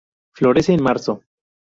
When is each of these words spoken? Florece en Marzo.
Florece 0.33 0.73
en 0.73 0.81
Marzo. 0.81 1.21